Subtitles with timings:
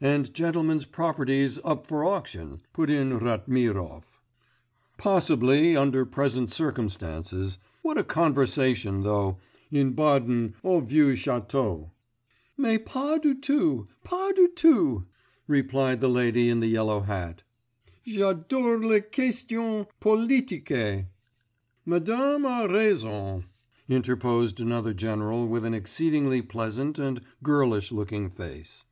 [0.00, 4.04] 'And gentlemen's properties up for auction,' put in Ratmirov.
[4.98, 7.58] 'Possibly under present circumstances....
[7.82, 9.38] What a conversation, though,
[9.72, 11.90] in Baden au Vieux Château.'
[12.56, 13.88] 'Mais pas du tout!
[14.04, 15.08] pas du tout!'
[15.48, 17.42] replied the lady in the yellow hat,
[18.06, 21.06] 'j'adore les questions politiques.'
[21.84, 23.46] 'Madame a raison,'
[23.88, 28.84] interposed another general with an exceedingly pleasant and girlish looking face.